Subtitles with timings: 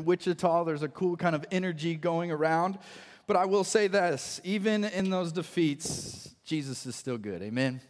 [0.00, 0.64] Wichita.
[0.64, 2.78] There's a cool kind of energy going around.
[3.26, 7.42] But I will say this even in those defeats, Jesus is still good.
[7.42, 7.80] Amen.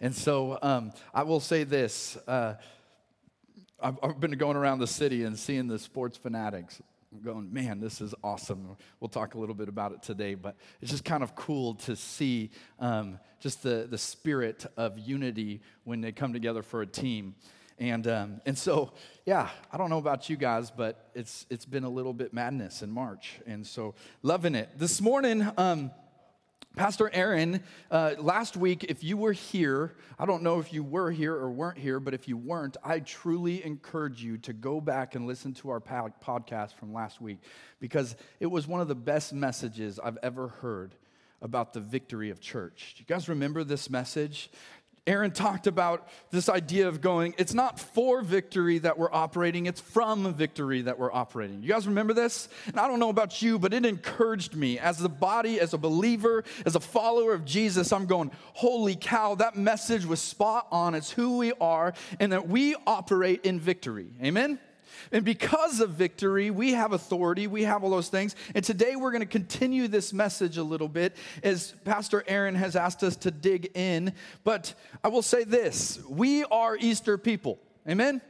[0.00, 2.54] And so um, I will say this uh,
[3.80, 6.80] I've, I've been going around the city and seeing the sports fanatics.
[7.12, 8.76] I'm going, man, this is awesome.
[9.00, 11.94] We'll talk a little bit about it today, but it's just kind of cool to
[11.94, 17.34] see um, just the, the spirit of unity when they come together for a team.
[17.78, 18.92] And, um, and so,
[19.26, 22.82] yeah, I don't know about you guys, but it's, it's been a little bit madness
[22.82, 23.38] in March.
[23.46, 24.70] And so, loving it.
[24.78, 25.90] This morning, um,
[26.74, 31.10] Pastor Aaron, uh, last week, if you were here, I don't know if you were
[31.10, 35.14] here or weren't here, but if you weren't, I truly encourage you to go back
[35.14, 37.38] and listen to our podcast from last week
[37.80, 40.94] because it was one of the best messages I've ever heard
[41.42, 42.94] about the victory of church.
[42.96, 44.50] Do you guys remember this message?
[45.06, 49.80] Aaron talked about this idea of going, it's not for victory that we're operating, it's
[49.80, 51.62] from victory that we're operating.
[51.62, 52.48] You guys remember this?
[52.66, 55.78] And I don't know about you, but it encouraged me as the body, as a
[55.78, 57.92] believer, as a follower of Jesus.
[57.92, 60.94] I'm going, holy cow, that message was spot on.
[60.94, 64.08] It's who we are, and that we operate in victory.
[64.22, 64.58] Amen?
[65.12, 68.36] And because of victory, we have authority, we have all those things.
[68.54, 72.76] And today we're going to continue this message a little bit as Pastor Aaron has
[72.76, 74.12] asked us to dig in.
[74.44, 77.58] But I will say this we are Easter people.
[77.88, 78.20] Amen?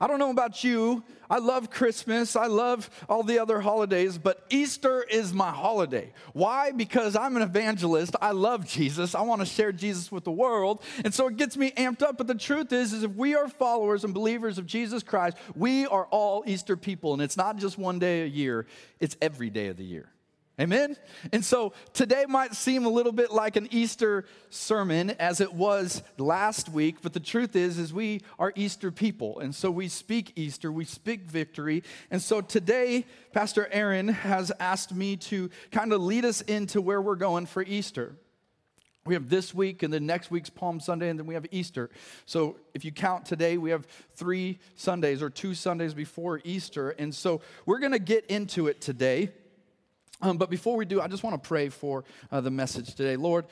[0.00, 1.04] I don't know about you.
[1.28, 2.34] I love Christmas.
[2.34, 6.12] I love all the other holidays, but Easter is my holiday.
[6.32, 6.72] Why?
[6.72, 8.16] Because I'm an evangelist.
[8.20, 9.14] I love Jesus.
[9.14, 10.82] I want to share Jesus with the world.
[11.04, 12.16] And so it gets me amped up.
[12.16, 15.86] But the truth is, is if we are followers and believers of Jesus Christ, we
[15.86, 17.12] are all Easter people.
[17.12, 18.66] And it's not just one day a year,
[19.00, 20.10] it's every day of the year.
[20.60, 20.96] Amen?
[21.32, 26.02] And so today might seem a little bit like an Easter sermon as it was
[26.18, 29.40] last week, but the truth is is we are Easter people.
[29.40, 31.82] And so we speak Easter, we speak victory.
[32.10, 37.00] And so today Pastor Aaron has asked me to kind of lead us into where
[37.00, 38.16] we're going for Easter.
[39.06, 41.88] We have this week and then next week's Palm Sunday, and then we have Easter.
[42.26, 46.90] So if you count today, we have three Sundays or two Sundays before Easter.
[46.90, 49.30] And so we're going to get into it today.
[50.22, 53.16] Um, but before we do, I just want to pray for uh, the message today.
[53.16, 53.46] Lord,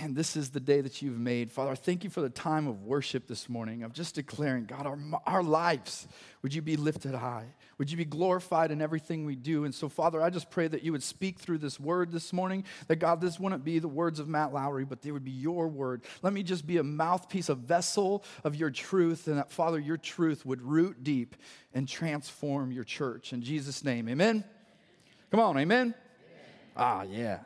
[0.00, 1.50] and this is the day that you've made.
[1.50, 4.86] Father, I thank you for the time of worship this morning, of just declaring, God,
[4.86, 6.08] our, our lives,
[6.42, 7.44] would you be lifted high?
[7.76, 9.64] Would you be glorified in everything we do?
[9.64, 12.64] And so, Father, I just pray that you would speak through this word this morning,
[12.86, 15.68] that God, this wouldn't be the words of Matt Lowry, but they would be your
[15.68, 16.02] word.
[16.22, 19.98] Let me just be a mouthpiece, a vessel of your truth, and that, Father, your
[19.98, 21.36] truth would root deep
[21.74, 23.34] and transform your church.
[23.34, 24.44] In Jesus' name, amen.
[25.34, 25.86] Come on, amen?
[25.88, 25.94] amen.
[26.76, 27.40] Ah, yeah.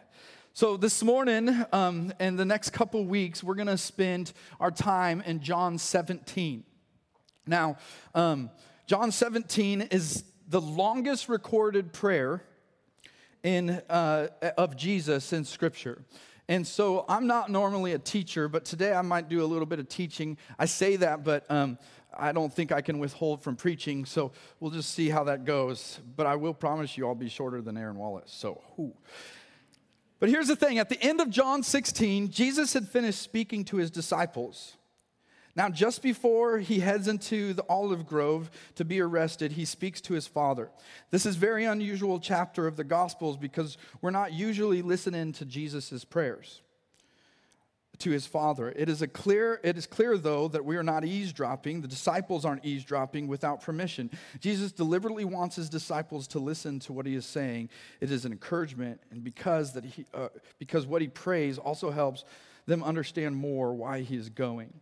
[0.53, 5.23] So, this morning um, and the next couple weeks, we're going to spend our time
[5.23, 6.65] in John 17.
[7.47, 7.79] Now,
[8.15, 8.51] um,
[8.87, 12.43] John 17 is the longest recorded prayer
[13.43, 14.27] in, uh,
[14.59, 16.05] of Jesus in Scripture.
[16.47, 19.79] And so I'm not normally a teacher, but today I might do a little bit
[19.79, 20.37] of teaching.
[20.59, 21.79] I say that, but um,
[22.17, 26.01] I don't think I can withhold from preaching, so we'll just see how that goes.
[26.17, 28.33] But I will promise you I'll be shorter than Aaron Wallace.
[28.33, 28.95] So, whew.
[30.21, 33.77] But here's the thing at the end of John 16, Jesus had finished speaking to
[33.77, 34.77] his disciples.
[35.55, 40.15] Now, just before he heads into the olive grove to be arrested, he speaks to
[40.15, 40.71] his father.
[41.11, 46.05] This is very unusual chapter of the Gospels because we're not usually listening to Jesus'
[46.05, 46.63] prayers
[48.01, 48.73] to his father.
[48.75, 51.81] It is a clear it is clear though that we are not eavesdropping.
[51.81, 54.11] The disciples aren't eavesdropping without permission.
[54.41, 57.71] Jesus deliberately wants his disciples to listen to what he is saying.
[58.01, 60.29] It is an encouragement and because that he uh,
[60.59, 62.25] because what he prays also helps
[62.67, 64.73] them understand more why he is going.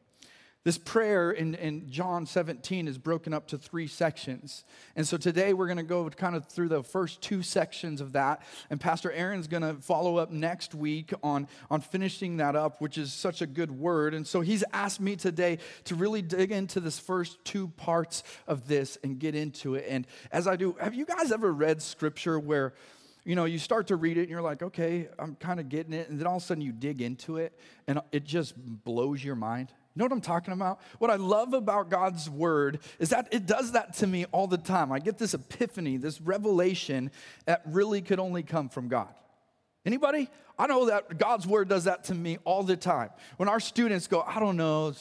[0.66, 4.64] This prayer in, in John 17 is broken up to three sections.
[4.96, 8.14] And so today we're going to go kind of through the first two sections of
[8.14, 8.42] that.
[8.68, 12.98] And Pastor Aaron's going to follow up next week on, on finishing that up, which
[12.98, 14.12] is such a good word.
[14.12, 18.66] And so he's asked me today to really dig into this first two parts of
[18.66, 19.86] this and get into it.
[19.88, 22.74] And as I do, have you guys ever read scripture where
[23.24, 25.92] you know, you start to read it and you're like, okay, I'm kind of getting
[25.92, 26.08] it.
[26.08, 29.36] And then all of a sudden you dig into it and it just blows your
[29.36, 29.72] mind.
[29.96, 30.78] You know what I'm talking about?
[30.98, 34.58] What I love about God's word is that it does that to me all the
[34.58, 34.92] time.
[34.92, 37.10] I get this epiphany, this revelation
[37.46, 39.08] that really could only come from God.
[39.86, 40.28] Anybody?
[40.58, 43.08] I know that God's word does that to me all the time.
[43.38, 44.92] When our students go, I don't know,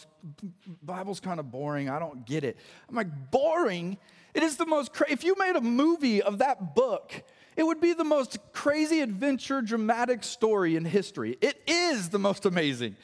[0.82, 2.56] Bible's kind of boring, I don't get it.
[2.88, 3.98] I'm like, boring?
[4.34, 5.12] It is the most crazy.
[5.12, 7.22] If you made a movie of that book,
[7.58, 11.38] it would be the most crazy adventure, dramatic story in history.
[11.42, 12.96] It is the most amazing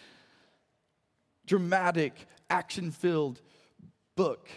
[1.45, 3.41] dramatic, action filled
[4.15, 4.49] book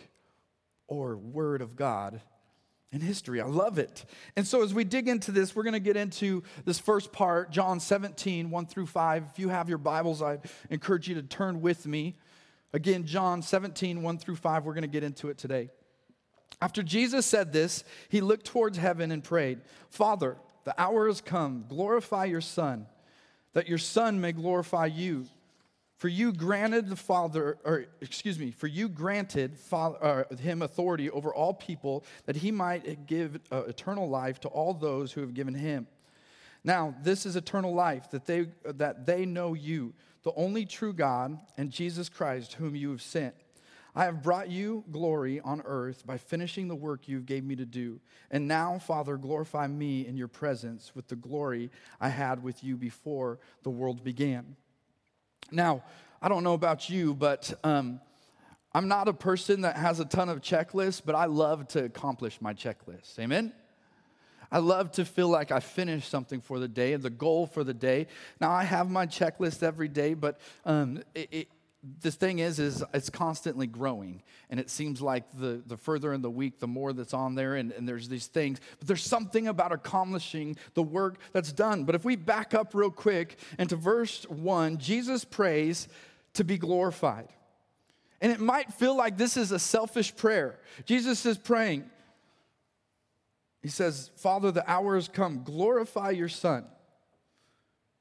[0.86, 2.20] or word of God.
[2.92, 3.40] in history.
[3.40, 4.04] I love it.
[4.36, 7.50] And so, as we dig into this, we're going to get into this first part,
[7.50, 9.24] John 17, 1 through 5.
[9.32, 10.38] If you have your Bibles, I
[10.70, 12.14] encourage you to turn with me.
[12.72, 15.70] Again, John 17, 1 through 5, we're going to get into it today.
[16.60, 19.60] After Jesus said this, he looked towards heaven and prayed,
[19.90, 21.64] Father, the hour has come.
[21.68, 22.86] Glorify your Son,
[23.54, 25.26] that your Son may glorify you.
[26.04, 31.08] For you granted the Father, or excuse me, for you granted father, uh, him authority
[31.08, 35.32] over all people that he might give uh, eternal life to all those who have
[35.32, 35.86] given him.
[36.62, 41.38] Now, this is eternal life, that they, that they know you, the only true God,
[41.56, 43.34] and Jesus Christ, whom you have sent.
[43.94, 47.64] I have brought you glory on earth by finishing the work you gave me to
[47.64, 47.98] do.
[48.30, 52.76] And now, Father, glorify me in your presence with the glory I had with you
[52.76, 54.56] before the world began.
[55.50, 55.82] Now,
[56.20, 58.00] I don't know about you, but um,
[58.72, 62.40] I'm not a person that has a ton of checklists, but I love to accomplish
[62.40, 63.18] my checklist.
[63.18, 63.52] Amen?
[64.50, 67.74] I love to feel like I finished something for the day, the goal for the
[67.74, 68.06] day.
[68.40, 71.48] Now, I have my checklist every day, but um, it, it,
[72.00, 76.22] the thing is is it's constantly growing and it seems like the, the further in
[76.22, 78.60] the week the more that's on there and, and there's these things.
[78.78, 81.84] But there's something about accomplishing the work that's done.
[81.84, 85.88] But if we back up real quick into verse 1 jesus prays
[86.34, 87.28] to be glorified.
[88.20, 90.58] And it might feel like this is a selfish prayer.
[90.86, 91.84] Jesus is praying.
[93.62, 95.42] He says father the hour has come.
[95.44, 96.64] Glorify your son.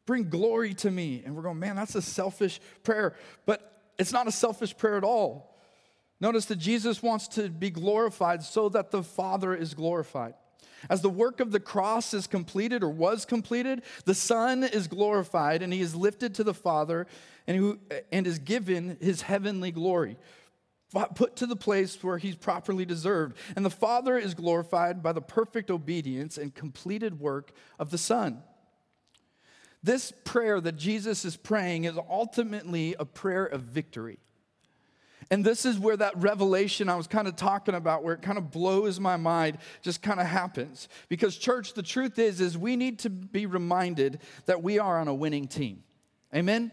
[0.05, 1.23] Bring glory to me.
[1.25, 3.15] And we're going, man, that's a selfish prayer.
[3.45, 5.57] But it's not a selfish prayer at all.
[6.19, 10.35] Notice that Jesus wants to be glorified so that the Father is glorified.
[10.89, 15.61] As the work of the cross is completed or was completed, the Son is glorified
[15.61, 17.07] and he is lifted to the Father
[17.47, 17.79] and, who,
[18.11, 20.17] and is given his heavenly glory,
[21.15, 23.37] put to the place where he's properly deserved.
[23.55, 28.43] And the Father is glorified by the perfect obedience and completed work of the Son.
[29.83, 34.19] This prayer that Jesus is praying is ultimately a prayer of victory.
[35.29, 38.37] And this is where that revelation I was kind of talking about, where it kind
[38.37, 40.87] of blows my mind, just kind of happens.
[41.09, 45.07] Because, church, the truth is, is we need to be reminded that we are on
[45.07, 45.83] a winning team.
[46.35, 46.71] Amen?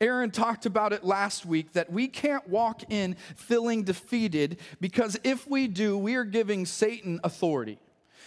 [0.00, 5.48] Aaron talked about it last week that we can't walk in feeling defeated because if
[5.48, 7.78] we do, we are giving Satan authority.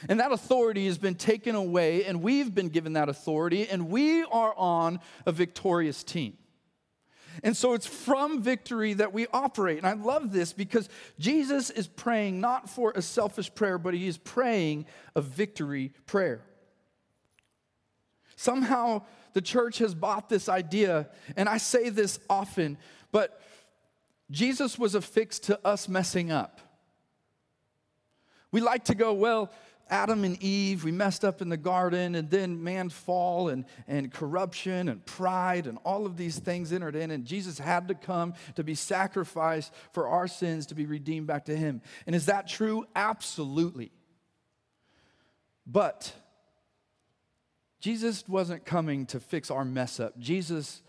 [0.09, 4.23] And that authority has been taken away, and we've been given that authority, and we
[4.23, 6.37] are on a victorious team.
[7.43, 9.77] And so it's from victory that we operate.
[9.77, 14.07] And I love this because Jesus is praying not for a selfish prayer, but he
[14.07, 16.41] is praying a victory prayer.
[18.35, 19.03] Somehow
[19.33, 22.77] the church has bought this idea, and I say this often,
[23.11, 23.41] but
[24.29, 26.59] Jesus was affixed to us messing up.
[28.51, 29.51] We like to go, well,
[29.91, 34.11] Adam and Eve, we messed up in the garden, and then man fall and, and
[34.11, 38.33] corruption and pride and all of these things entered in, and Jesus had to come
[38.55, 41.81] to be sacrificed for our sins to be redeemed back to Him.
[42.07, 42.85] And is that true?
[42.95, 43.91] Absolutely.
[45.67, 46.13] But
[47.81, 50.81] Jesus wasn't coming to fix our mess up, Jesus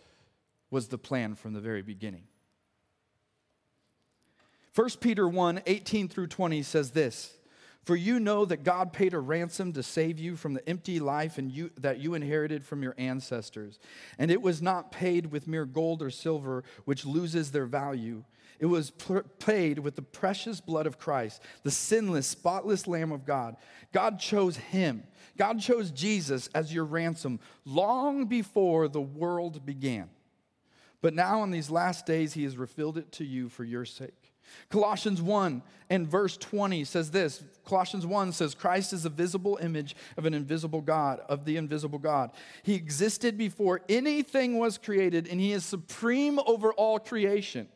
[0.70, 2.22] was the plan from the very beginning.
[4.76, 7.37] 1 Peter 1 18 through 20 says this.
[7.84, 11.37] For you know that God paid a ransom to save you from the empty life
[11.38, 13.80] and you, that you inherited from your ancestors.
[14.18, 18.23] And it was not paid with mere gold or silver, which loses their value.
[18.61, 18.92] It was
[19.40, 23.57] paid with the precious blood of Christ, the sinless, spotless Lamb of God.
[23.92, 25.02] God chose him.
[25.37, 30.11] God chose Jesus as your ransom long before the world began.
[31.00, 34.22] But now, in these last days, he has revealed it to you for your sake.
[34.71, 39.94] Colossians 1 and verse 20 says this Colossians 1 says, Christ is a visible image
[40.16, 42.30] of an invisible God, of the invisible God.
[42.62, 47.68] He existed before anything was created, and he is supreme over all creation.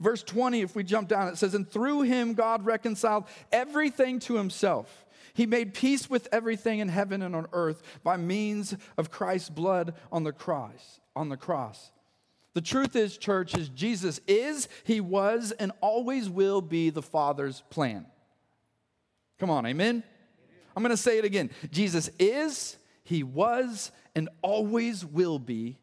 [0.00, 4.34] Verse 20, if we jump down, it says, And through him God reconciled everything to
[4.34, 5.04] himself.
[5.32, 9.94] He made peace with everything in heaven and on earth by means of Christ's blood
[10.10, 11.00] on the cross.
[11.14, 11.92] On the cross.
[12.56, 17.62] The truth is, church, is Jesus is, he was, and always will be the Father's
[17.68, 18.06] plan.
[19.38, 20.02] Come on, amen?
[20.74, 21.50] I'm gonna say it again.
[21.70, 25.76] Jesus is, he was, and always will be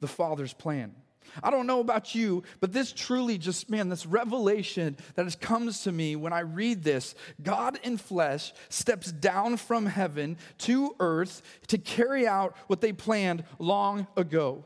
[0.00, 0.92] the Father's plan.
[1.40, 5.84] I don't know about you, but this truly just, man, this revelation that has comes
[5.84, 11.42] to me when I read this God in flesh steps down from heaven to earth
[11.68, 14.64] to carry out what they planned long ago.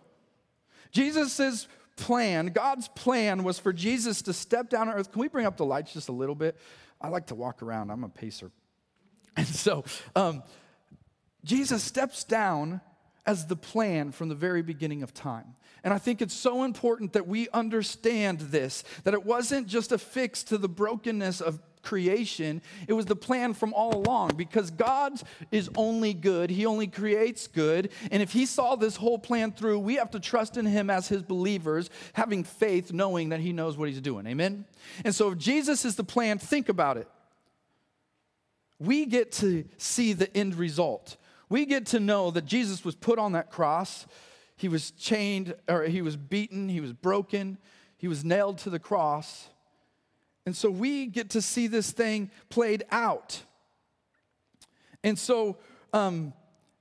[0.90, 5.12] Jesus' plan, God's plan was for Jesus to step down on earth.
[5.12, 6.56] Can we bring up the lights just a little bit?
[7.00, 8.50] I like to walk around, I'm a pacer.
[9.38, 10.42] And so um,
[11.44, 12.80] Jesus steps down
[13.26, 15.56] as the plan from the very beginning of time.
[15.84, 19.98] And I think it's so important that we understand this that it wasn't just a
[19.98, 25.12] fix to the brokenness of creation, it was the plan from all along because God
[25.52, 26.50] is only good.
[26.50, 27.90] He only creates good.
[28.10, 31.06] And if He saw this whole plan through, we have to trust in Him as
[31.06, 34.26] His believers, having faith, knowing that He knows what He's doing.
[34.26, 34.64] Amen?
[35.04, 37.08] And so if Jesus is the plan, think about it.
[38.78, 41.16] We get to see the end result.
[41.48, 44.06] We get to know that Jesus was put on that cross.
[44.56, 47.58] He was chained, or he was beaten, he was broken,
[47.96, 49.48] he was nailed to the cross.
[50.46, 53.42] And so we get to see this thing played out.
[55.02, 55.58] And so,
[55.92, 56.32] um,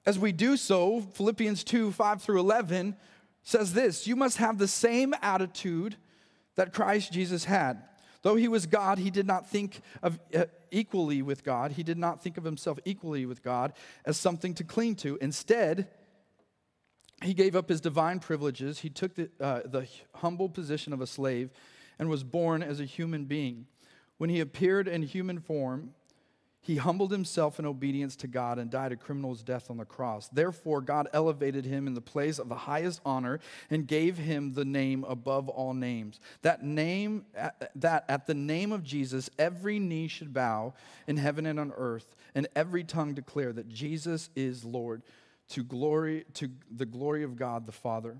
[0.05, 2.95] as we do so, Philippians 2 5 through 11
[3.41, 5.97] says this You must have the same attitude
[6.55, 7.81] that Christ Jesus had.
[8.21, 11.73] Though he was God, he did not think of uh, equally with God.
[11.73, 13.73] He did not think of himself equally with God
[14.05, 15.17] as something to cling to.
[15.21, 15.87] Instead,
[17.23, 18.79] he gave up his divine privileges.
[18.79, 21.51] He took the, uh, the humble position of a slave
[21.99, 23.67] and was born as a human being.
[24.17, 25.93] When he appeared in human form,
[26.65, 30.29] he humbled himself in obedience to God and died a criminal's death on the cross.
[30.29, 34.65] Therefore, God elevated him in the place of the highest honor and gave him the
[34.65, 36.19] name above all names.
[36.41, 37.25] That name,
[37.75, 40.73] that at the name of Jesus, every knee should bow
[41.05, 45.03] in heaven and on earth, and every tongue declare that Jesus is Lord
[45.49, 48.17] to glory to the glory of God the Father.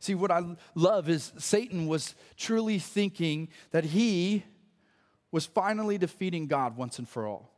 [0.00, 0.42] See, what I
[0.74, 4.44] love is Satan was truly thinking that he
[5.30, 7.50] was finally defeating God once and for all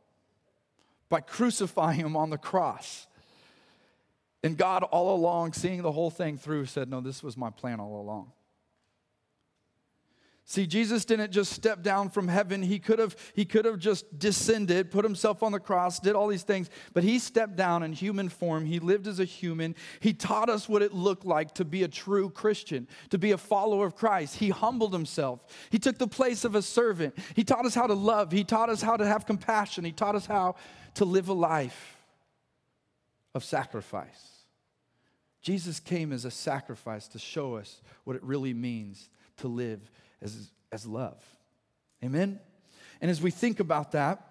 [1.09, 3.05] by crucifying him on the cross.
[4.43, 7.79] And God, all along, seeing the whole thing through, said, No, this was my plan
[7.79, 8.31] all along.
[10.51, 12.61] See, Jesus didn't just step down from heaven.
[12.61, 16.27] He could have he could have just descended, put himself on the cross, did all
[16.27, 18.65] these things, but he stepped down in human form.
[18.65, 19.77] He lived as a human.
[20.01, 23.37] He taught us what it looked like to be a true Christian, to be a
[23.37, 24.35] follower of Christ.
[24.35, 25.39] He humbled himself.
[25.69, 27.17] He took the place of a servant.
[27.33, 28.33] He taught us how to love.
[28.33, 29.85] He taught us how to have compassion.
[29.85, 30.55] He taught us how
[30.95, 31.95] to live a life
[33.33, 34.43] of sacrifice.
[35.41, 39.89] Jesus came as a sacrifice to show us what it really means to live
[40.21, 41.21] as, as love.
[42.03, 42.39] Amen?
[43.01, 44.27] And as we think about that,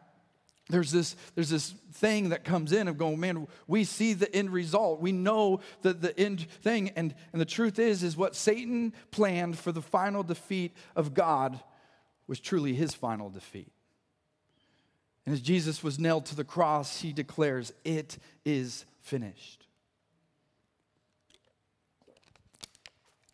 [0.70, 4.50] there's this, there's this thing that comes in of going, man, we see the end
[4.50, 5.00] result.
[5.00, 6.90] We know the, the end thing.
[6.90, 11.60] And, and the truth is, is what Satan planned for the final defeat of God
[12.28, 13.72] was truly his final defeat.
[15.26, 19.66] And as Jesus was nailed to the cross, he declares, It is finished.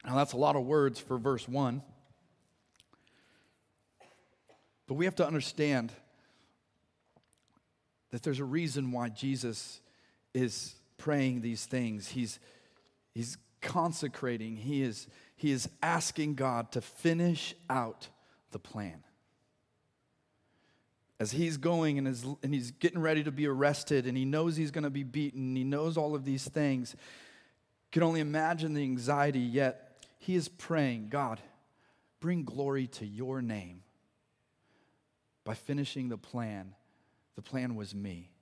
[0.04, 1.82] Now, that's a lot of words for verse 1.
[4.86, 5.92] But we have to understand
[8.10, 9.80] that there's a reason why Jesus
[10.32, 12.08] is praying these things.
[12.08, 12.38] He's,
[13.14, 18.08] he's consecrating, he is, he is asking God to finish out
[18.52, 19.02] the plan.
[21.18, 24.56] As he's going and, is, and he's getting ready to be arrested, and he knows
[24.56, 26.94] he's going to be beaten, he knows all of these things,
[27.90, 31.40] can only imagine the anxiety, yet he is praying, God,
[32.20, 33.82] bring glory to your name
[35.46, 36.74] by finishing the plan.
[37.36, 38.32] The plan was me.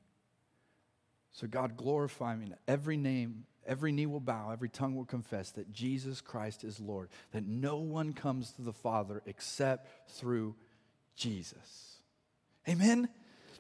[1.33, 2.47] So, God, glorify me.
[2.47, 6.81] In Every name, every knee will bow, every tongue will confess that Jesus Christ is
[6.81, 10.57] Lord, that no one comes to the Father except through
[11.15, 11.99] Jesus.
[12.67, 13.11] Amen?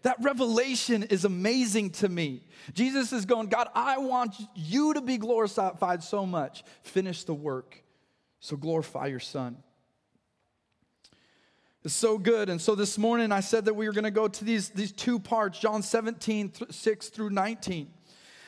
[0.02, 2.46] That revelation is amazing to me.
[2.72, 6.64] Jesus is going, God, I want you to be glorified so much.
[6.82, 7.82] Finish the work.
[8.40, 9.58] So glorify your Son.
[11.84, 12.48] It's so good.
[12.48, 14.90] And so this morning I said that we were going to go to these, these
[14.90, 17.90] two parts, John 17, 6 through 19.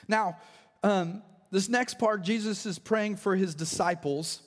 [0.08, 0.38] Now,
[0.82, 4.40] um, this next part, Jesus is praying for his disciples.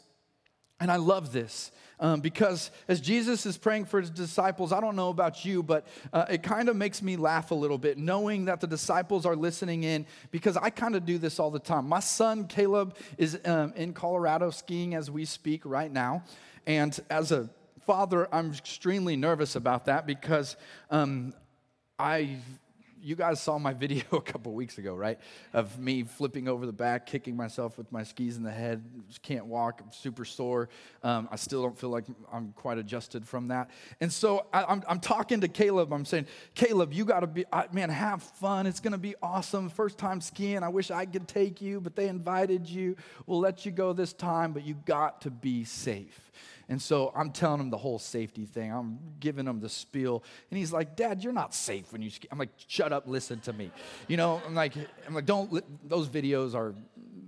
[0.80, 4.96] And I love this um, because as Jesus is praying for his disciples, I don't
[4.96, 8.46] know about you, but uh, it kind of makes me laugh a little bit knowing
[8.46, 11.88] that the disciples are listening in because I kind of do this all the time.
[11.88, 16.24] My son, Caleb, is um, in Colorado skiing as we speak right now.
[16.66, 17.50] And as a
[17.86, 20.56] father, I'm extremely nervous about that because
[20.90, 21.34] um,
[21.98, 22.38] I,
[23.02, 25.20] you guys saw my video a couple weeks ago, right?
[25.54, 28.84] Of me flipping over the back, kicking myself with my skis in the head.
[29.08, 29.82] Just can't walk.
[29.84, 30.70] I'm super sore.
[31.04, 33.70] Um, I still don't feel like I'm quite adjusted from that.
[34.02, 35.94] And so I, am talking to Caleb.
[35.94, 38.68] I'm saying, Caleb, you got to be, man, have fun.
[38.68, 39.70] It's going to be awesome.
[39.70, 40.64] First time skiing.
[40.64, 42.96] I wish I could take you, but they invited you.
[43.26, 46.30] We'll let you go this time, but you got to be safe.
[46.70, 48.72] And so I'm telling him the whole safety thing.
[48.72, 50.24] I'm giving him the spiel.
[50.52, 52.28] And he's like, Dad, you're not safe when you ski.
[52.32, 53.72] I'm like, shut up, listen to me.
[54.08, 54.74] You know, I'm like,
[55.08, 56.74] I'm like, don't, those videos are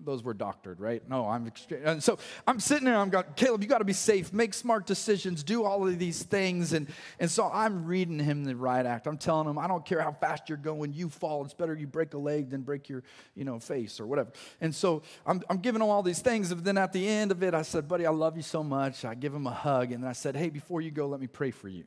[0.03, 1.07] those were doctored, right?
[1.09, 1.81] No, I'm extreme.
[1.81, 4.53] And uh, so I'm sitting there, I'm going, Caleb, you got to be safe, make
[4.53, 6.73] smart decisions, do all of these things.
[6.73, 6.87] And,
[7.19, 9.07] and so I'm reading him the right act.
[9.07, 11.43] I'm telling him, I don't care how fast you're going, you fall.
[11.45, 13.03] It's better you break a leg than break your,
[13.35, 14.31] you know, face or whatever.
[14.59, 16.51] And so I'm, I'm giving him all these things.
[16.51, 19.05] And then at the end of it, I said, buddy, I love you so much.
[19.05, 19.91] I give him a hug.
[19.91, 21.85] And then I said, hey, before you go, let me pray for you.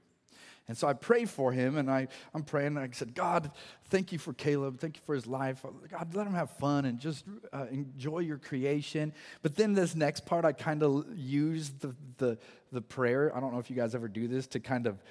[0.67, 3.51] And so I pray for him, and I, I'm praying, and I said, God,
[3.91, 4.79] thank you for Caleb.
[4.79, 5.63] Thank you for his life.
[5.91, 9.13] God, let him have fun and just uh, enjoy your creation.
[9.43, 12.39] But then this next part, I kind of use the, the,
[12.73, 13.31] the prayer.
[13.37, 15.03] I don't know if you guys ever do this to kind of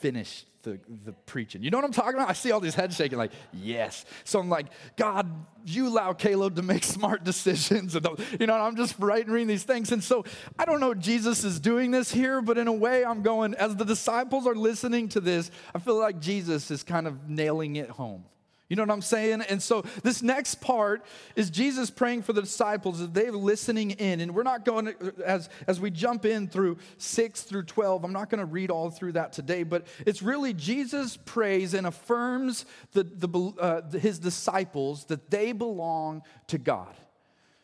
[0.00, 1.62] finish the, the preaching.
[1.62, 2.28] You know what I'm talking about?
[2.28, 4.04] I see all these heads shaking, like, yes.
[4.24, 4.66] So I'm like,
[4.96, 5.30] God,
[5.64, 7.94] you allow Caleb to make smart decisions.
[7.94, 8.06] And,
[8.38, 9.92] you know, I'm just writing, reading these things.
[9.92, 10.24] And so
[10.58, 13.76] I don't know Jesus is doing this here, but in a way, I'm going, as
[13.76, 17.90] the disciples are listening to this, I feel like Jesus is kind of nailing it
[17.90, 18.24] home.
[18.70, 19.42] You know what I'm saying?
[19.42, 24.20] And so this next part is Jesus praying for the disciples as they're listening in.
[24.20, 28.12] And we're not going to, as, as we jump in through 6 through 12, I'm
[28.12, 32.64] not going to read all through that today, but it's really Jesus prays and affirms
[32.92, 36.94] the, the, uh, his disciples that they belong to God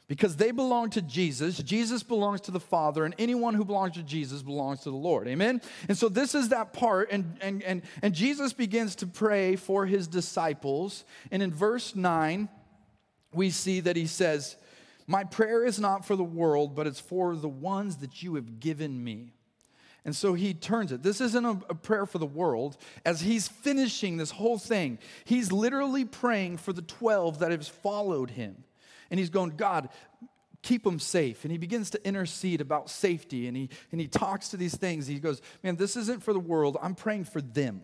[0.08, 1.58] because they belong to Jesus.
[1.58, 5.26] Jesus belongs to the Father, and anyone who belongs to Jesus belongs to the Lord.
[5.26, 5.60] Amen?
[5.88, 9.84] And so this is that part, and, and, and, and Jesus begins to pray for
[9.84, 11.04] his disciples.
[11.30, 12.48] And in verse 9,
[13.32, 14.56] we see that he says,
[15.08, 18.60] My prayer is not for the world, but it's for the ones that you have
[18.60, 19.32] given me.
[20.04, 21.02] And so he turns it.
[21.02, 22.76] This isn't a, a, prayer for the world.
[23.04, 28.30] As he's finishing this whole thing, he's literally praying for the 12 that have followed
[28.30, 28.62] him
[29.10, 29.88] and he's going, God,
[30.62, 31.44] keep them safe.
[31.44, 35.06] And he begins to intercede about safety and he, and he talks to these things.
[35.06, 37.82] He goes, Man, this isn't for the world, I'm praying for them.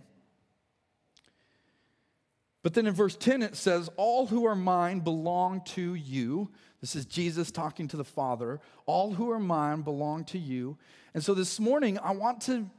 [2.63, 6.51] But then in verse 10, it says, All who are mine belong to you.
[6.81, 8.61] This is Jesus talking to the Father.
[8.87, 10.79] All who are mine belong to you.
[11.15, 12.71] And so this morning, I want to,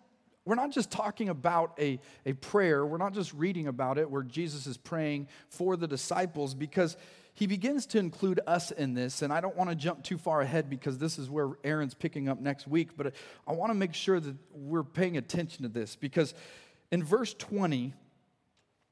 [0.45, 4.23] we're not just talking about a, a prayer, we're not just reading about it where
[4.23, 6.97] Jesus is praying for the disciples because
[7.33, 9.21] he begins to include us in this.
[9.21, 12.29] And I don't want to jump too far ahead because this is where Aaron's picking
[12.29, 12.95] up next week.
[12.95, 13.13] But
[13.47, 16.33] I want to make sure that we're paying attention to this because
[16.91, 17.93] in verse 20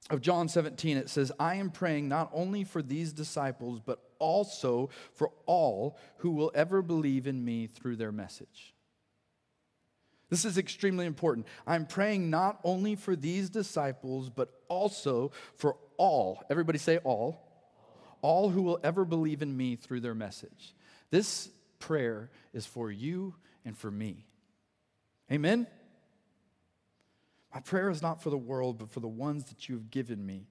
[0.09, 4.89] of John 17, it says, I am praying not only for these disciples, but also
[5.13, 8.73] for all who will ever believe in me through their message.
[10.31, 11.45] This is extremely important.
[11.67, 16.41] I'm praying not only for these disciples, but also for all.
[16.49, 17.51] Everybody say all
[18.21, 20.75] all who will ever believe in me through their message.
[21.09, 24.25] This prayer is for you and for me.
[25.31, 25.67] Amen?
[27.53, 30.25] My prayer is not for the world, but for the ones that you have given
[30.25, 30.47] me.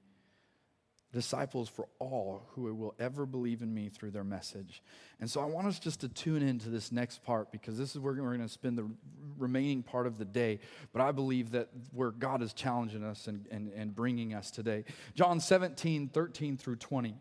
[1.12, 4.80] Disciples for all who will ever believe in me through their message.
[5.20, 7.98] And so I want us just to tune into this next part because this is
[7.98, 8.88] where we're going to spend the
[9.36, 10.60] remaining part of the day.
[10.92, 14.84] But I believe that where God is challenging us and, and, and bringing us today.
[15.16, 17.16] John 17, 13 through 20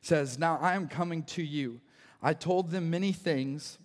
[0.00, 1.80] says, Now I am coming to you.
[2.22, 3.78] I told them many things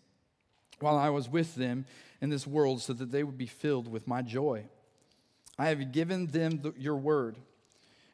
[0.80, 1.86] while I was with them
[2.22, 4.66] in this world so that they would be filled with my joy.
[5.58, 7.38] I have given them the, your word.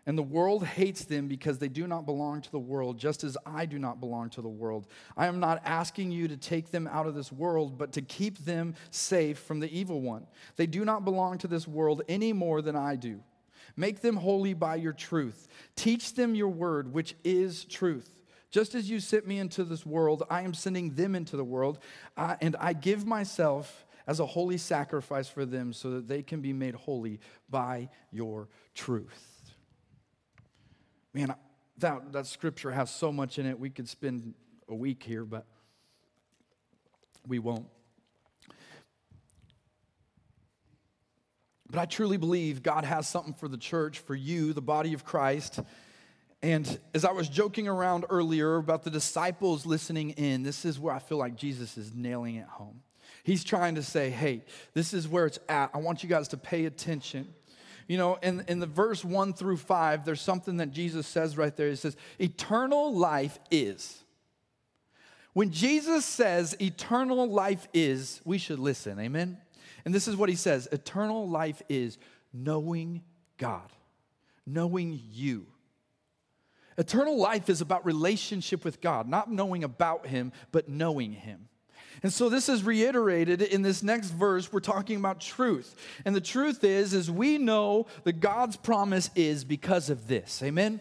[0.07, 3.37] And the world hates them because they do not belong to the world, just as
[3.45, 4.87] I do not belong to the world.
[5.17, 8.37] I am not asking you to take them out of this world, but to keep
[8.39, 10.25] them safe from the evil one.
[10.55, 13.19] They do not belong to this world any more than I do.
[13.75, 15.49] Make them holy by your truth.
[15.75, 18.09] Teach them your word, which is truth.
[18.49, 21.79] Just as you sent me into this world, I am sending them into the world,
[22.15, 26.53] and I give myself as a holy sacrifice for them so that they can be
[26.53, 29.36] made holy by your truth.
[31.17, 31.33] Man,
[31.79, 33.59] that, that scripture has so much in it.
[33.59, 34.35] We could spend
[34.69, 35.47] a week here, but
[37.27, 37.65] we won't.
[41.71, 45.03] But I truly believe God has something for the church, for you, the body of
[45.03, 45.59] Christ.
[46.43, 50.93] And as I was joking around earlier about the disciples listening in, this is where
[50.93, 52.81] I feel like Jesus is nailing it home.
[53.23, 55.71] He's trying to say, hey, this is where it's at.
[55.73, 57.33] I want you guys to pay attention.
[57.87, 61.55] You know, in, in the verse one through five, there's something that Jesus says right
[61.55, 61.69] there.
[61.69, 64.03] He says, Eternal life is.
[65.33, 68.99] When Jesus says eternal life is, we should listen.
[68.99, 69.37] Amen?
[69.85, 71.97] And this is what he says Eternal life is
[72.33, 73.03] knowing
[73.37, 73.71] God,
[74.45, 75.45] knowing you.
[76.77, 81.49] Eternal life is about relationship with God, not knowing about Him, but knowing Him.
[82.03, 85.75] And so this is reiterated in this next verse we're talking about truth.
[86.05, 90.41] And the truth is is we know that God's promise is because of this.
[90.43, 90.79] Amen.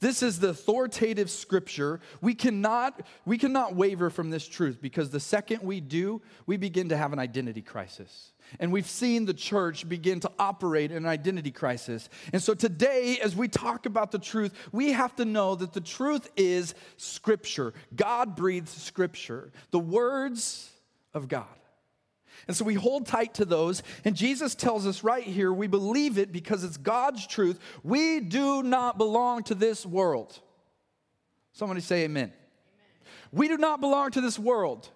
[0.00, 2.00] This is the authoritative scripture.
[2.20, 6.88] We cannot, we cannot waver from this truth because the second we do, we begin
[6.90, 8.32] to have an identity crisis.
[8.60, 12.08] And we've seen the church begin to operate in an identity crisis.
[12.32, 15.80] And so today, as we talk about the truth, we have to know that the
[15.80, 17.74] truth is scripture.
[17.94, 20.70] God breathes scripture, the words
[21.14, 21.46] of God.
[22.46, 23.82] And so we hold tight to those.
[24.04, 27.58] And Jesus tells us right here we believe it because it's God's truth.
[27.82, 30.38] We do not belong to this world.
[31.52, 32.24] Somebody say amen.
[32.24, 32.32] amen.
[33.32, 34.90] We do not belong to this world.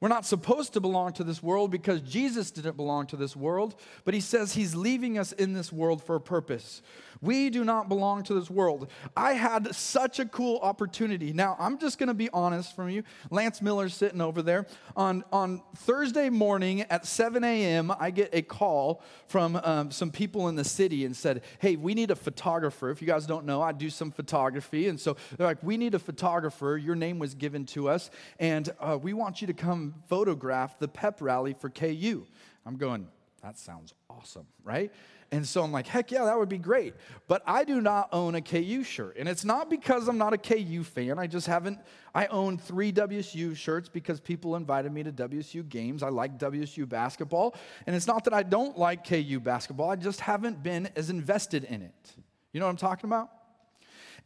[0.00, 3.74] We're not supposed to belong to this world because Jesus didn't belong to this world,
[4.06, 6.80] but he says he's leaving us in this world for a purpose.
[7.20, 8.90] We do not belong to this world.
[9.14, 11.34] I had such a cool opportunity.
[11.34, 13.02] Now, I'm just going to be honest from you.
[13.30, 14.66] Lance Miller's sitting over there.
[14.96, 20.48] On, on Thursday morning at 7 a.m., I get a call from um, some people
[20.48, 22.90] in the city and said, Hey, we need a photographer.
[22.90, 24.88] If you guys don't know, I do some photography.
[24.88, 26.80] And so they're like, We need a photographer.
[26.82, 30.88] Your name was given to us, and uh, we want you to come photograph the
[30.88, 32.26] pep rally for KU.
[32.66, 33.08] I'm going,
[33.42, 34.92] That sounds awesome, right?
[35.32, 36.94] And so I'm like, heck yeah, that would be great.
[37.28, 39.16] But I do not own a KU shirt.
[39.16, 41.20] And it's not because I'm not a KU fan.
[41.20, 41.78] I just haven't,
[42.12, 46.02] I own three WSU shirts because people invited me to WSU games.
[46.02, 47.54] I like WSU basketball.
[47.86, 51.64] And it's not that I don't like KU basketball, I just haven't been as invested
[51.64, 52.14] in it.
[52.52, 53.30] You know what I'm talking about?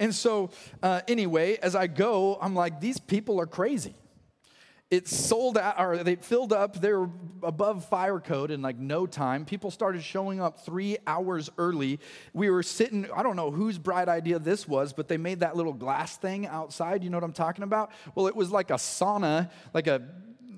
[0.01, 0.51] And so,
[0.83, 3.95] uh, anyway, as I go, I'm like, these people are crazy
[4.91, 7.09] it sold out or they filled up they were
[7.43, 9.45] above fire code in like no time.
[9.45, 11.99] People started showing up three hours early.
[12.33, 15.57] We were sitting i don't know whose bright idea this was but they made that
[15.57, 17.91] little glass thing outside you know what i'm talking about?
[18.15, 20.03] Well it was like a sauna like a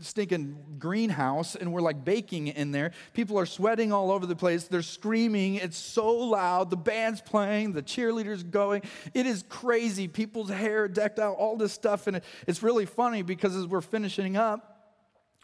[0.00, 2.92] stinking greenhouse and we're like baking in there.
[3.14, 4.64] People are sweating all over the place.
[4.64, 5.56] They're screaming.
[5.56, 6.70] It's so loud.
[6.70, 8.82] The band's playing, the cheerleaders going.
[9.14, 10.09] It is crazy.
[10.09, 12.06] People's hair decked out, all this stuff.
[12.06, 14.72] And it's really funny because as we're finishing up,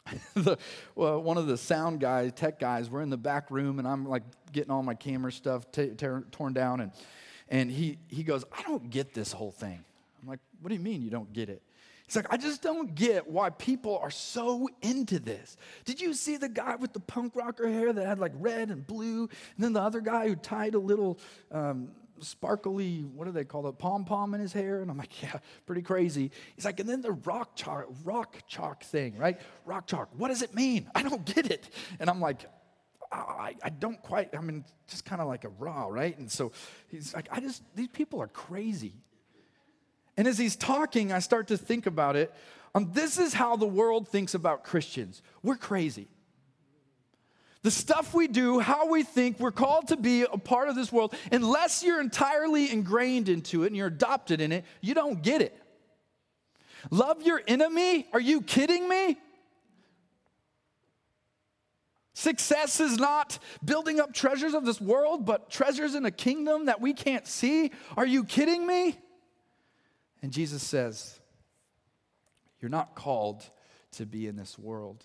[0.35, 0.59] the,
[0.95, 4.07] well, one of the sound guys, tech guys, we're in the back room and I'm
[4.09, 6.81] like getting all my camera stuff t- t- torn down.
[6.81, 6.93] And,
[7.49, 9.85] and he, he goes, I don't get this whole thing.
[10.23, 11.63] I'm like, what do you mean you don't get it?
[12.13, 15.57] He's like, I just don't get why people are so into this.
[15.87, 18.87] Did you see the guy with the punk rocker hair that had like red and
[18.87, 19.23] blue?
[19.23, 21.19] And then the other guy who tied a little
[21.51, 21.89] um,
[22.21, 24.83] sparkly, what do they call it, pom pom in his hair?
[24.83, 26.31] And I'm like, yeah, pretty crazy.
[26.55, 29.41] He's like, and then the rock chalk, rock chalk thing, right?
[29.65, 30.11] Rock chalk.
[30.15, 30.91] What does it mean?
[30.95, 31.71] I don't get it.
[31.99, 32.45] And I'm like,
[33.11, 36.19] I, I don't quite, I mean, just kind of like a raw, right?
[36.19, 36.53] And so
[36.89, 38.97] he's like, I just, these people are crazy.
[40.17, 42.33] And as he's talking, I start to think about it.
[42.75, 45.23] Um, this is how the world thinks about Christians.
[45.43, 46.09] We're crazy.
[47.63, 50.91] The stuff we do, how we think, we're called to be a part of this
[50.91, 51.15] world.
[51.31, 55.57] Unless you're entirely ingrained into it and you're adopted in it, you don't get it.
[56.91, 58.09] Love your enemy?
[58.13, 59.17] Are you kidding me?
[62.15, 66.81] Success is not building up treasures of this world, but treasures in a kingdom that
[66.81, 67.71] we can't see.
[67.97, 68.99] Are you kidding me?
[70.23, 71.19] And Jesus says,
[72.61, 73.43] You're not called
[73.93, 75.05] to be in this world.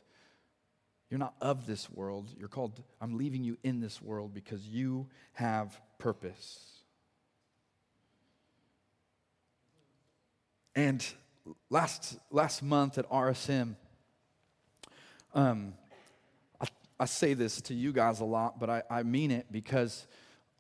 [1.10, 2.30] You're not of this world.
[2.38, 6.78] You're called, I'm leaving you in this world because you have purpose.
[10.76, 11.06] And
[11.70, 13.76] last, last month at RSM,
[15.34, 15.74] um,
[16.60, 16.68] I,
[17.00, 20.08] I say this to you guys a lot, but I, I mean it because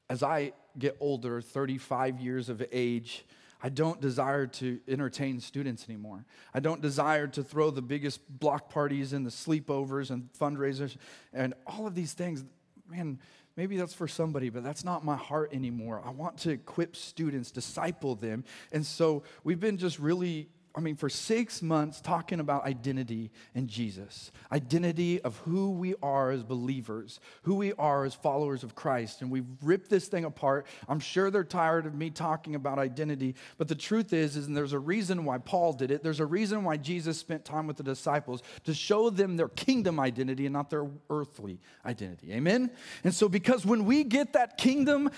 [0.09, 3.25] as I get older, 35 years of age,
[3.61, 6.25] I don't desire to entertain students anymore.
[6.53, 10.95] I don't desire to throw the biggest block parties and the sleepovers and fundraisers
[11.33, 12.43] and all of these things.
[12.87, 13.19] Man,
[13.55, 16.01] maybe that's for somebody, but that's not my heart anymore.
[16.05, 18.43] I want to equip students, disciple them.
[18.71, 23.65] And so we've been just really I mean, for six months talking about identity in
[23.67, 29.23] Jesus, identity of who we are as believers, who we are as followers of Christ.
[29.23, 30.67] And we've ripped this thing apart.
[30.87, 34.55] I'm sure they're tired of me talking about identity, but the truth is, is and
[34.55, 36.03] there's a reason why Paul did it.
[36.03, 39.99] There's a reason why Jesus spent time with the disciples to show them their kingdom
[39.99, 42.33] identity and not their earthly identity.
[42.33, 42.69] Amen?
[43.03, 45.09] And so, because when we get that kingdom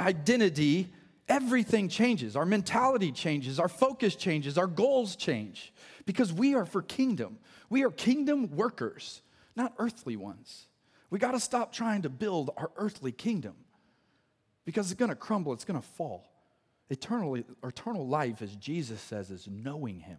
[0.00, 0.90] identity,
[1.32, 2.36] everything changes.
[2.36, 5.72] Our mentality changes, our focus changes, our goals change
[6.04, 7.38] because we are for kingdom.
[7.70, 9.22] We are kingdom workers,
[9.56, 10.66] not earthly ones.
[11.08, 13.54] We got to stop trying to build our earthly kingdom
[14.66, 16.28] because it's going to crumble, it's going to fall.
[16.90, 20.18] Eternally, eternal life, as Jesus says, is knowing Him.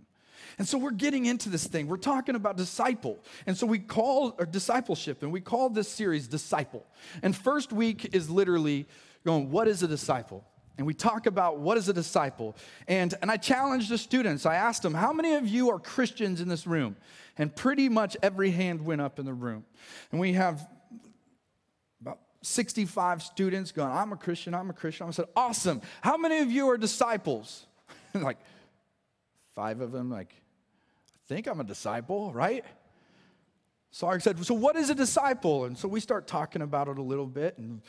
[0.57, 1.87] And so we're getting into this thing.
[1.87, 3.23] We're talking about disciple.
[3.45, 6.87] And so we call our discipleship, and we call this series disciple.
[7.21, 8.87] And first week is literally
[9.23, 10.43] going, what is a disciple?
[10.77, 12.55] And we talk about what is a disciple.
[12.87, 14.45] And, and I challenged the students.
[14.45, 16.95] I asked them, how many of you are Christians in this room?
[17.37, 19.65] And pretty much every hand went up in the room.
[20.11, 20.67] And we have
[22.01, 25.07] about 65 students going, I'm a Christian, I'm a Christian.
[25.07, 25.81] I said, awesome.
[26.01, 27.67] How many of you are disciples?
[28.13, 28.37] like
[29.55, 30.33] five of them, like,
[31.15, 32.65] I think I'm a disciple, right?
[33.93, 35.65] So I said, So what is a disciple?
[35.65, 37.59] And so we start talking about it a little bit.
[37.59, 37.83] And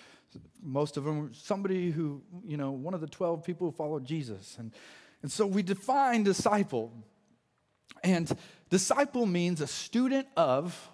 [0.63, 4.57] most of them, somebody who, you know, one of the 12 people who followed Jesus.
[4.59, 4.73] And,
[5.23, 6.93] and so we define disciple.
[8.03, 8.31] And
[8.71, 10.91] disciple means a student of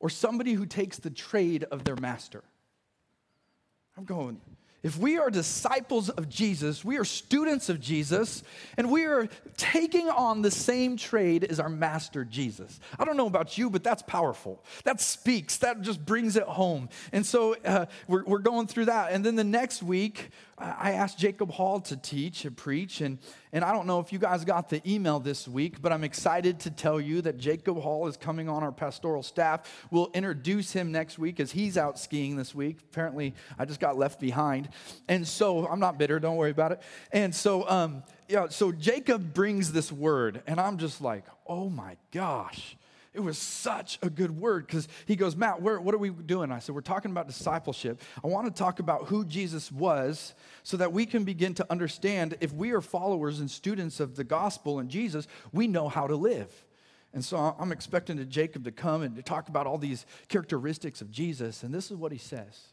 [0.00, 2.44] or somebody who takes the trade of their master.
[3.96, 4.40] I'm going,
[4.82, 8.44] if we are disciples of Jesus, we are students of Jesus,
[8.76, 12.78] and we are taking on the same trade as our master Jesus.
[12.96, 14.62] I don't know about you, but that's powerful.
[14.84, 16.88] That speaks, that just brings it home.
[17.12, 19.10] And so uh, we're, we're going through that.
[19.10, 23.18] And then the next week, I asked Jacob Hall to teach and preach, and,
[23.52, 26.60] and I don't know if you guys got the email this week, but I'm excited
[26.60, 29.86] to tell you that Jacob Hall is coming on our pastoral staff.
[29.90, 32.78] We'll introduce him next week as he's out skiing this week.
[32.90, 34.68] Apparently, I just got left behind.
[35.08, 36.82] And so I'm not bitter, don't worry about it.
[37.12, 41.96] And so, um, yeah, so Jacob brings this word, and I'm just like, oh my
[42.10, 42.76] gosh.
[43.14, 46.52] It was such a good word because he goes, Matt, where, what are we doing?
[46.52, 48.00] I said, We're talking about discipleship.
[48.22, 52.36] I want to talk about who Jesus was so that we can begin to understand
[52.40, 56.16] if we are followers and students of the gospel and Jesus, we know how to
[56.16, 56.52] live.
[57.14, 61.10] And so I'm expecting Jacob to come and to talk about all these characteristics of
[61.10, 61.62] Jesus.
[61.62, 62.68] And this is what he says.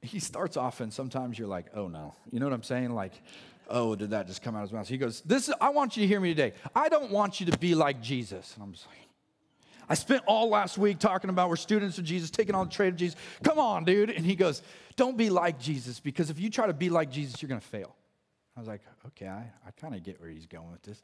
[0.00, 2.14] He starts off, and sometimes you're like, oh no.
[2.30, 2.94] You know what I'm saying?
[2.94, 3.12] Like,
[3.68, 4.88] oh, did that just come out of his mouth?
[4.88, 6.52] He goes, this is, I want you to hear me today.
[6.74, 8.54] I don't want you to be like Jesus.
[8.54, 8.96] And I'm just like,
[9.88, 12.88] I spent all last week talking about we're students of Jesus, taking on the trade
[12.88, 13.18] of Jesus.
[13.42, 14.10] Come on, dude.
[14.10, 14.62] And he goes,
[14.96, 17.66] don't be like Jesus because if you try to be like Jesus, you're going to
[17.66, 17.94] fail.
[18.56, 21.02] I was like, okay, I, I kind of get where he's going with this.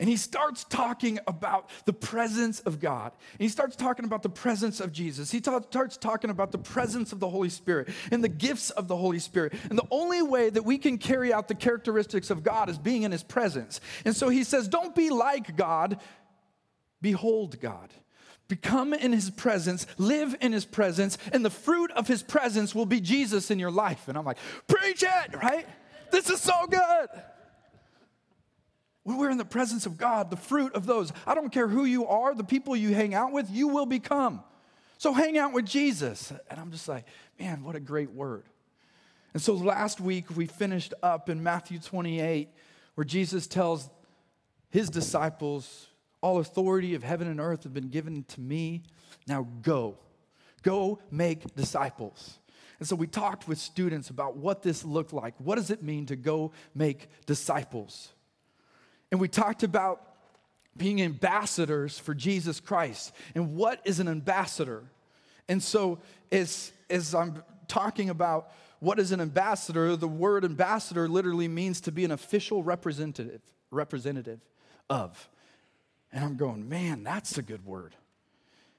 [0.00, 3.12] And he starts talking about the presence of God.
[3.32, 5.30] And he starts talking about the presence of Jesus.
[5.30, 8.88] He ta- starts talking about the presence of the Holy Spirit and the gifts of
[8.88, 9.52] the Holy Spirit.
[9.68, 13.02] And the only way that we can carry out the characteristics of God is being
[13.02, 13.82] in his presence.
[14.06, 16.00] And so he says, Don't be like God,
[17.02, 17.90] behold God.
[18.48, 22.86] Become in his presence, live in his presence, and the fruit of his presence will
[22.86, 24.08] be Jesus in your life.
[24.08, 25.66] And I'm like, Preach it, right?
[26.10, 27.08] This is so good.
[29.02, 31.84] When we're in the presence of God, the fruit of those, I don't care who
[31.84, 34.42] you are, the people you hang out with, you will become.
[34.98, 36.32] So hang out with Jesus.
[36.50, 37.06] And I'm just like,
[37.38, 38.44] man, what a great word.
[39.32, 42.48] And so last week we finished up in Matthew 28,
[42.94, 43.88] where Jesus tells
[44.68, 45.86] his disciples,
[46.20, 48.82] All authority of heaven and earth have been given to me.
[49.26, 49.98] Now go.
[50.62, 52.38] Go make disciples.
[52.78, 55.34] And so we talked with students about what this looked like.
[55.38, 58.12] What does it mean to go make disciples?
[59.10, 60.02] And we talked about
[60.76, 63.12] being ambassadors for Jesus Christ.
[63.34, 64.84] And what is an ambassador?
[65.48, 65.98] And so,
[66.30, 71.92] as, as I'm talking about what is an ambassador, the word ambassador literally means to
[71.92, 74.40] be an official representative, representative
[74.88, 75.28] of.
[76.12, 77.94] And I'm going, man, that's a good word.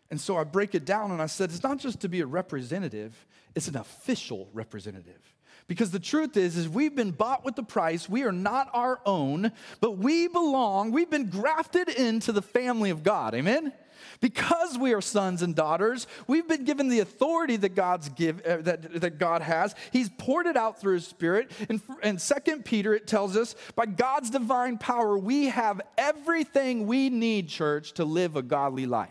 [0.10, 2.26] And so I break it down and I said, it's not just to be a
[2.26, 5.22] representative, it's an official representative.
[5.67, 8.10] Because the truth is, is we've been bought with the price.
[8.10, 10.91] We are not our own, but we belong.
[10.91, 13.34] We've been grafted into the family of God.
[13.34, 13.71] Amen?
[14.19, 18.58] Because we are sons and daughters, we've been given the authority that God's give uh,
[18.58, 19.76] that, that God has.
[19.91, 21.52] He's poured it out through His Spirit.
[21.69, 27.10] And, in Second Peter, it tells us, by God's divine power, we have everything we
[27.10, 29.10] need, church, to live a godly life.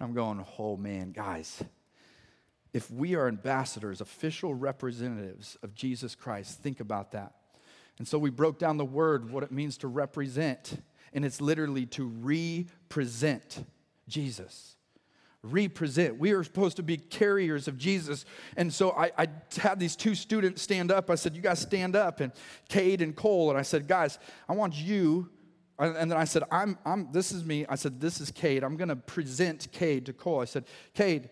[0.00, 1.62] I'm going, oh man, guys
[2.76, 7.32] if we are ambassadors, official representatives of Jesus Christ, think about that.
[7.96, 10.82] And so we broke down the word, what it means to represent,
[11.14, 13.64] and it's literally to represent
[14.08, 14.76] Jesus.
[15.42, 16.18] Represent.
[16.18, 18.26] We are supposed to be carriers of Jesus.
[18.58, 21.08] And so I, I had these two students stand up.
[21.08, 22.30] I said, You guys stand up, and
[22.68, 23.48] Cade and Cole.
[23.48, 24.18] And I said, Guys,
[24.50, 25.30] I want you
[25.78, 27.66] and then I said, I'm, I'm, this is me.
[27.68, 28.64] I said, this is Cade.
[28.64, 30.40] I'm going to present Cade to Cole.
[30.40, 31.28] I said, Cade,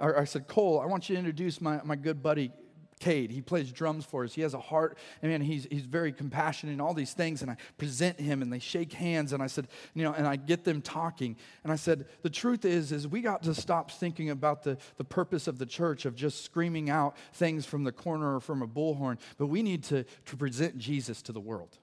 [0.00, 2.52] or I said, Cole, I want you to introduce my, my good buddy,
[2.98, 3.30] Cade.
[3.30, 4.34] He plays drums for us.
[4.34, 7.42] He has a heart, and man, he's, he's very compassionate and all these things.
[7.42, 10.36] And I present him, and they shake hands, and I said, you know, and I
[10.36, 11.36] get them talking.
[11.62, 15.04] And I said, the truth is, is we got to stop thinking about the, the
[15.04, 18.66] purpose of the church of just screaming out things from the corner or from a
[18.68, 21.78] bullhorn, but we need to, to present Jesus to the world.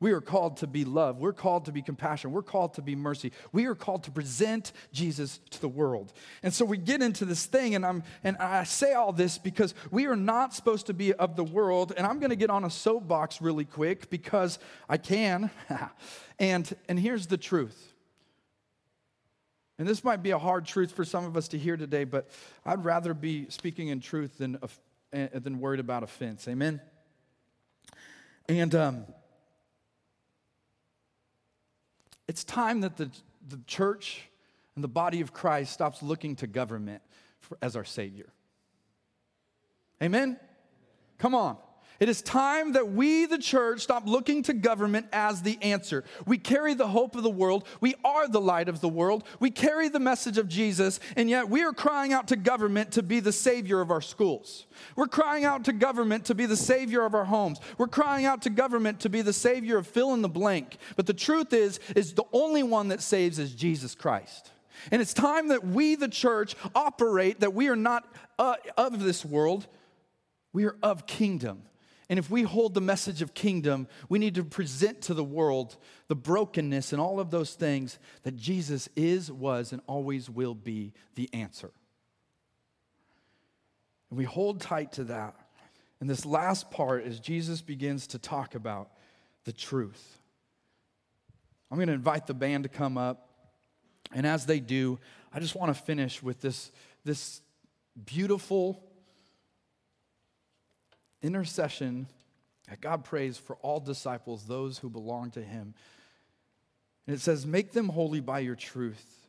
[0.00, 1.18] We are called to be love.
[1.18, 2.32] We're called to be compassion.
[2.32, 3.32] We're called to be mercy.
[3.52, 6.12] We are called to present Jesus to the world.
[6.42, 9.74] And so we get into this thing, and, I'm, and I say all this because
[9.90, 11.92] we are not supposed to be of the world.
[11.96, 15.50] And I'm going to get on a soapbox really quick because I can.
[16.38, 17.92] and, and here's the truth.
[19.78, 22.30] And this might be a hard truth for some of us to hear today, but
[22.64, 24.68] I'd rather be speaking in truth than, uh,
[25.34, 26.48] than worried about offense.
[26.48, 26.80] Amen?
[28.48, 29.04] And um,
[32.28, 33.10] it's time that the,
[33.48, 34.28] the church
[34.74, 37.02] and the body of Christ stops looking to government
[37.40, 38.32] for, as our Savior.
[40.02, 40.38] Amen?
[41.18, 41.56] Come on.
[41.98, 46.04] It is time that we, the church, stop looking to government as the answer.
[46.26, 47.66] We carry the hope of the world.
[47.80, 49.24] We are the light of the world.
[49.40, 53.02] We carry the message of Jesus, and yet we are crying out to government to
[53.02, 54.66] be the savior of our schools.
[54.94, 57.60] We're crying out to government to be the savior of our homes.
[57.78, 60.76] We're crying out to government to be the savior of fill in the blank.
[60.96, 64.50] But the truth is, is the only one that saves is Jesus Christ.
[64.90, 68.06] And it's time that we, the church, operate that we are not
[68.38, 69.66] uh, of this world,
[70.52, 71.62] we are of kingdom.
[72.08, 75.76] And if we hold the message of kingdom, we need to present to the world
[76.06, 80.92] the brokenness and all of those things that Jesus is, was, and always will be
[81.16, 81.72] the answer.
[84.10, 85.34] And we hold tight to that.
[86.00, 88.90] And this last part is Jesus begins to talk about
[89.44, 90.18] the truth.
[91.70, 93.28] I'm going to invite the band to come up.
[94.12, 95.00] And as they do,
[95.32, 96.70] I just want to finish with this,
[97.04, 97.40] this
[98.04, 98.84] beautiful
[101.22, 102.06] intercession
[102.68, 105.74] that God prays for all disciples, those who belong to Him.
[107.06, 109.28] And it says, Make them holy by your truth.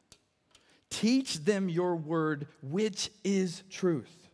[0.90, 4.28] Teach them your word, which is truth.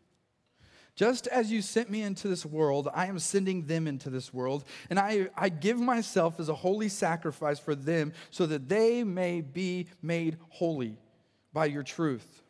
[0.95, 4.63] Just as you sent me into this world, I am sending them into this world,
[4.91, 9.41] and I, I give myself as a holy sacrifice for them so that they may
[9.41, 10.97] be made holy
[11.51, 12.42] by your truth.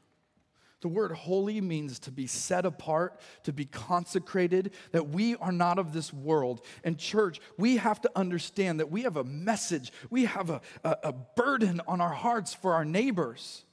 [0.84, 5.80] The word holy means to be set apart, to be consecrated, that we are not
[5.80, 6.66] of this world.
[6.84, 10.98] And, church, we have to understand that we have a message, we have a, a,
[11.04, 13.64] a burden on our hearts for our neighbors.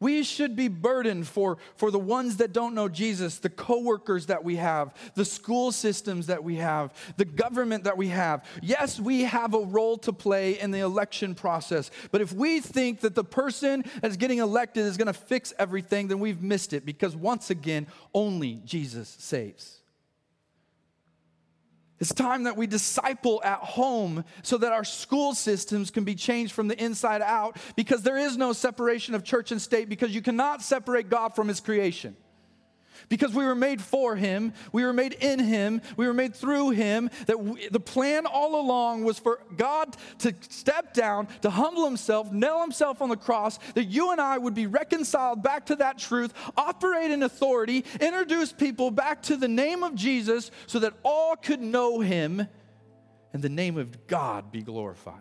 [0.00, 4.44] We should be burdened for, for the ones that don't know Jesus, the coworkers that
[4.44, 8.44] we have, the school systems that we have, the government that we have.
[8.62, 13.00] Yes, we have a role to play in the election process, but if we think
[13.00, 16.86] that the person that's getting elected is going to fix everything, then we've missed it
[16.86, 19.77] because once again, only Jesus saves.
[22.00, 26.52] It's time that we disciple at home so that our school systems can be changed
[26.52, 30.22] from the inside out because there is no separation of church and state because you
[30.22, 32.16] cannot separate God from his creation
[33.08, 36.70] because we were made for him, we were made in him, we were made through
[36.70, 37.10] him.
[37.26, 42.32] That we, the plan all along was for God to step down, to humble himself,
[42.32, 45.98] nail himself on the cross, that you and I would be reconciled back to that
[45.98, 51.36] truth, operate in authority, introduce people back to the name of Jesus so that all
[51.36, 52.46] could know him
[53.32, 55.14] and the name of God be glorified.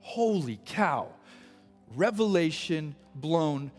[0.00, 1.08] Holy cow.
[1.94, 3.70] Revelation blown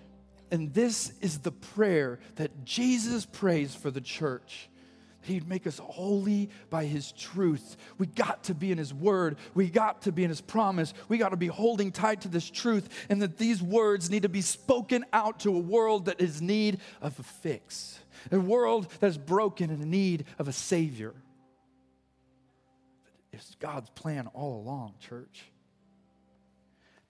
[0.53, 4.69] and this is the prayer that Jesus prays for the church.
[5.21, 7.75] He'd make us holy by His truth.
[7.97, 9.37] We got to be in His word.
[9.55, 10.93] We got to be in His promise.
[11.09, 14.29] We got to be holding tight to this truth, and that these words need to
[14.29, 17.97] be spoken out to a world that is need of a fix,
[18.31, 21.15] a world that is broken and in need of a Savior.
[23.31, 25.45] It's God's plan all along, church.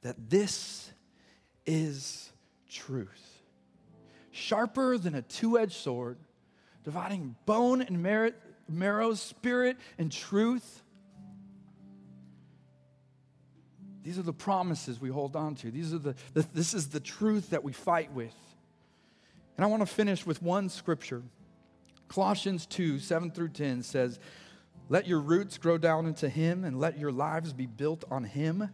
[0.02, 0.90] That this
[1.66, 2.32] is
[2.70, 3.33] truth
[4.34, 6.18] sharper than a two edged sword,
[6.84, 8.02] dividing bone and
[8.68, 10.82] marrow, spirit and truth.
[14.04, 15.72] These are the promises we hold on to.
[15.72, 18.36] These are the, the, this is the truth that we fight with.
[19.56, 21.22] And I want to finish with one scripture.
[22.10, 24.20] Colossians 2 7 through 10 says,
[24.90, 28.70] Let your roots grow down into Him and let your lives be built on Him.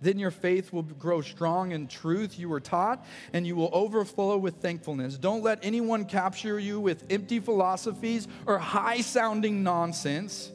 [0.00, 4.36] Then your faith will grow strong in truth you were taught, and you will overflow
[4.36, 5.16] with thankfulness.
[5.16, 10.52] Don't let anyone capture you with empty philosophies or high sounding nonsense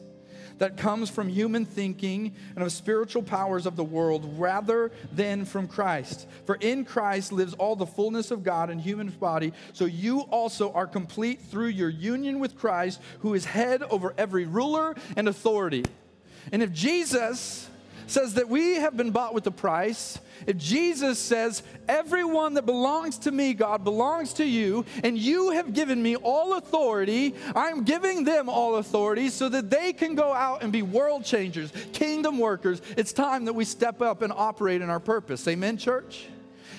[0.62, 5.68] that comes from human thinking and of spiritual powers of the world rather than from
[5.68, 6.28] Christ.
[6.46, 10.72] For in Christ lives all the fullness of God in human body, so you also
[10.74, 15.84] are complete through your union with Christ, who is head over every ruler and authority.
[16.52, 17.68] And if Jesus
[18.08, 23.18] says that we have been bought with a price, if Jesus says, Everyone that belongs
[23.20, 28.24] to me, God, belongs to you, and you have given me all authority, I'm giving
[28.24, 32.82] them all authority so that they can go out and be world changers, kingdom workers.
[32.98, 35.48] It's time that we step up and operate in our purpose.
[35.48, 36.28] Amen, church?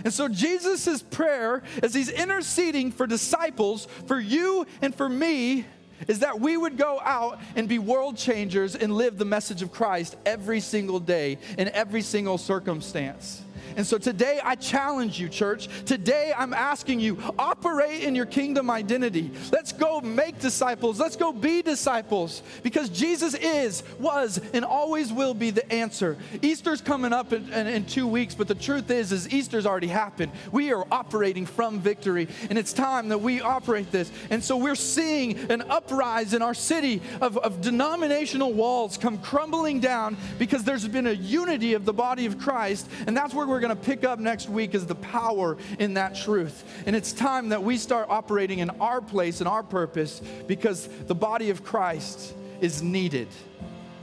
[0.04, 5.66] And so Jesus' prayer, as he's interceding for disciples, for you and for me,
[6.08, 9.72] is that we would go out and be world changers and live the message of
[9.72, 13.42] Christ every single day in every single circumstance.
[13.76, 15.68] And so today I challenge you, church.
[15.84, 19.30] Today I'm asking you, operate in your kingdom identity.
[19.50, 21.00] Let's go make disciples.
[21.00, 26.16] Let's go be disciples because Jesus is, was, and always will be the answer.
[26.42, 29.88] Easter's coming up in, in, in two weeks, but the truth is, is Easter's already
[29.88, 30.32] happened.
[30.50, 34.10] We are operating from victory, and it's time that we operate this.
[34.30, 39.80] And so we're seeing an uprise in our city of, of denominational walls come crumbling
[39.80, 43.60] down because there's been a unity of the body of Christ, and that's where we're
[43.62, 46.64] going to pick up next week is the power in that truth.
[46.84, 51.14] And it's time that we start operating in our place and our purpose because the
[51.14, 53.28] body of Christ is needed.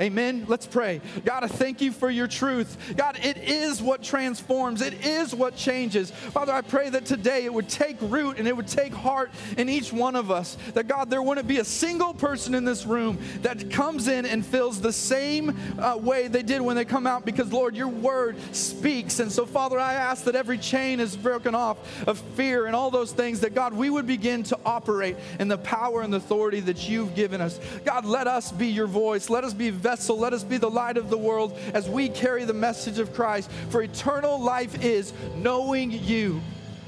[0.02, 0.45] Amen.
[0.47, 1.02] Let's pray.
[1.26, 2.93] God, I thank you for your truth.
[2.95, 6.10] God, it is what transforms, it is what changes.
[6.10, 9.68] Father, I pray that today it would take root and it would take heart in
[9.68, 10.58] each one of us.
[10.74, 14.45] That, God, there wouldn't be a single person in this room that comes in and
[14.45, 18.38] feels the same uh, way they did when they come out because, Lord, your word
[18.56, 19.20] speaks.
[19.20, 21.78] And so, Father, I ask that every chain is broken off
[22.08, 25.58] of fear and all those things, that, God, we would begin to operate in the
[25.58, 27.60] power and authority that you've given us.
[27.84, 29.30] God, let us be your voice.
[29.30, 30.20] Let us be vessel.
[30.20, 33.50] Let us be the light of the world as we carry the message of Christ.
[33.72, 36.42] For eternal life is knowing you.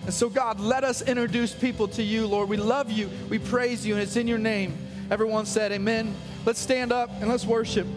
[0.03, 2.47] And so, God, let us introduce people to you, Lord.
[2.47, 4.77] We love you, we praise you, and it's in your name.
[5.09, 6.13] Everyone said, Amen.
[6.45, 7.87] Let's stand up and let's worship.